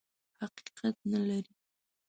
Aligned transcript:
حقیقت 0.41 0.95
نه 1.11 1.19
لري. 1.27 1.53